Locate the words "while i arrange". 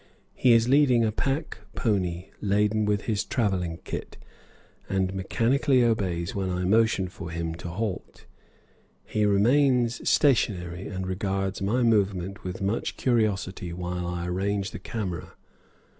13.73-14.71